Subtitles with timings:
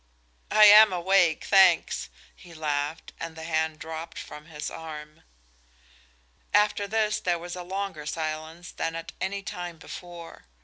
[0.49, 5.21] "I am awake, thanks," he laughed, and the hand dropped from his arm.
[6.55, 10.45] After this there was a longer silence than at any time before.